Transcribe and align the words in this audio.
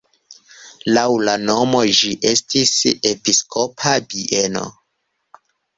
Laŭ 0.95 1.03
la 1.29 1.35
nomo 1.43 1.83
ĝi 1.99 2.11
estis 2.31 2.73
episkopa 3.13 3.97
bieno. 4.15 4.71